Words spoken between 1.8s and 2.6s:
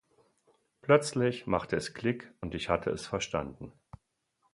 Klick und